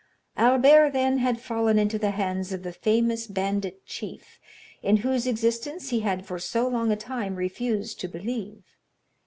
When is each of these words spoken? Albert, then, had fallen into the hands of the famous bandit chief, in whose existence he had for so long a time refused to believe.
Albert, 0.35 0.93
then, 0.93 1.19
had 1.19 1.39
fallen 1.39 1.77
into 1.77 1.99
the 1.99 2.09
hands 2.09 2.51
of 2.51 2.63
the 2.63 2.73
famous 2.73 3.27
bandit 3.27 3.85
chief, 3.85 4.39
in 4.81 4.97
whose 5.05 5.27
existence 5.27 5.89
he 5.89 5.99
had 5.99 6.25
for 6.25 6.39
so 6.39 6.67
long 6.67 6.91
a 6.91 6.95
time 6.95 7.35
refused 7.35 7.99
to 7.99 8.07
believe. 8.07 8.63